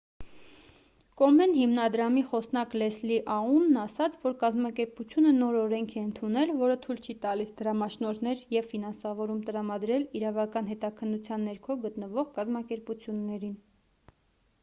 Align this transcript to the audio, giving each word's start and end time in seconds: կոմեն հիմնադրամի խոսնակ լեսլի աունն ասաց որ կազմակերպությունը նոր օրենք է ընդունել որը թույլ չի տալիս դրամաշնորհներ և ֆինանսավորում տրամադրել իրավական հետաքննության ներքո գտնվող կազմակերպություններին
կոմեն 1.21 1.51
հիմնադրամի 1.57 2.21
խոսնակ 2.29 2.71
լեսլի 2.81 3.19
աունն 3.33 3.77
ասաց 3.81 4.15
որ 4.23 4.33
կազմակերպությունը 4.43 5.33
նոր 5.41 5.59
օրենք 5.65 5.93
է 5.97 6.01
ընդունել 6.05 6.55
որը 6.63 6.79
թույլ 6.87 7.03
չի 7.09 7.17
տալիս 7.27 7.53
դրամաշնորհներ 7.61 8.43
և 8.57 8.71
ֆինանսավորում 8.73 9.45
տրամադրել 9.51 10.09
իրավական 10.23 10.73
հետաքննության 10.73 11.47
ներքո 11.51 11.79
գտնվող 11.87 12.33
կազմակերպություններին 12.41 13.57